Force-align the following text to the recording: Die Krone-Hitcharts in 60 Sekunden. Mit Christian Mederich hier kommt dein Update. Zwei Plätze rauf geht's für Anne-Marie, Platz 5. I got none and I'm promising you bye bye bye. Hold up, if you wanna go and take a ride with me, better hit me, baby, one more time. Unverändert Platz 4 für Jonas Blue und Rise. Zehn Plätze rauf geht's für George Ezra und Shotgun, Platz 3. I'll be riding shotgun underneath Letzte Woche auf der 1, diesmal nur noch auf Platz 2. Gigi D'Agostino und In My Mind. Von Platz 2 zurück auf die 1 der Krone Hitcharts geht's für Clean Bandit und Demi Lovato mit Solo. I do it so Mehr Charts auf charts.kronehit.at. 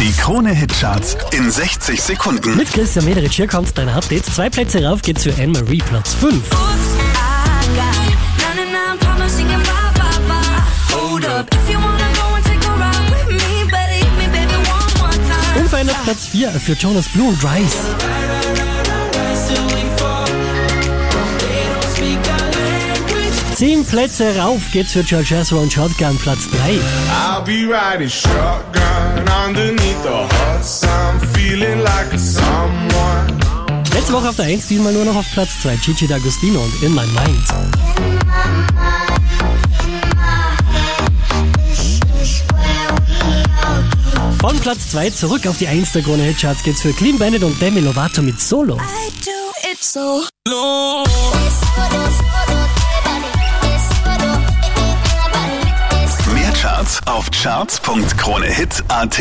Die 0.00 0.12
Krone-Hitcharts 0.12 1.14
in 1.32 1.50
60 1.50 2.00
Sekunden. 2.00 2.56
Mit 2.56 2.72
Christian 2.72 3.04
Mederich 3.04 3.36
hier 3.36 3.46
kommt 3.46 3.76
dein 3.76 3.90
Update. 3.90 4.24
Zwei 4.24 4.48
Plätze 4.48 4.82
rauf 4.82 5.02
geht's 5.02 5.24
für 5.24 5.34
Anne-Marie, 5.34 5.82
Platz 5.86 6.14
5. 6.14 6.32
I 6.32 6.38
got 7.76 7.92
none 8.38 8.66
and 8.66 8.74
I'm 8.74 8.98
promising 8.98 9.46
you 9.50 9.58
bye 9.58 9.92
bye 9.94 10.18
bye. 10.26 10.96
Hold 10.96 11.26
up, 11.26 11.46
if 11.52 11.70
you 11.70 11.78
wanna 11.78 11.98
go 12.14 12.34
and 12.34 12.44
take 12.46 12.66
a 12.66 12.72
ride 12.78 13.10
with 13.10 13.28
me, 13.28 13.70
better 13.70 13.92
hit 13.92 14.12
me, 14.16 14.26
baby, 14.32 14.56
one 14.70 15.00
more 15.00 15.12
time. 15.12 15.60
Unverändert 15.60 16.02
Platz 16.04 16.28
4 16.28 16.50
für 16.52 16.72
Jonas 16.72 17.06
Blue 17.08 17.28
und 17.28 17.44
Rise. 17.44 17.76
Zehn 23.54 23.84
Plätze 23.84 24.38
rauf 24.38 24.62
geht's 24.72 24.92
für 24.92 25.04
George 25.04 25.34
Ezra 25.34 25.58
und 25.58 25.70
Shotgun, 25.70 26.16
Platz 26.16 26.48
3. 26.48 26.80
I'll 27.10 27.42
be 27.44 27.66
riding 27.66 28.08
shotgun 28.08 28.80
underneath 29.50 29.89
Letzte 33.92 34.14
Woche 34.14 34.30
auf 34.30 34.36
der 34.36 34.46
1, 34.46 34.68
diesmal 34.68 34.90
nur 34.92 35.04
noch 35.04 35.16
auf 35.16 35.26
Platz 35.32 35.60
2. 35.60 35.76
Gigi 35.76 36.06
D'Agostino 36.06 36.58
und 36.58 36.82
In 36.82 36.94
My 36.94 37.06
Mind. 37.06 37.44
Von 44.40 44.58
Platz 44.60 44.92
2 44.92 45.10
zurück 45.10 45.46
auf 45.46 45.58
die 45.58 45.68
1 45.68 45.92
der 45.92 46.00
Krone 46.02 46.22
Hitcharts 46.22 46.62
geht's 46.62 46.80
für 46.80 46.94
Clean 46.94 47.18
Bandit 47.18 47.42
und 47.42 47.60
Demi 47.60 47.80
Lovato 47.80 48.22
mit 48.22 48.40
Solo. 48.40 48.76
I 48.76 48.78
do 49.22 49.30
it 49.70 49.82
so 49.82 50.22
Mehr 56.32 56.52
Charts 56.52 56.98
auf 57.04 57.30
charts.kronehit.at. 57.30 59.20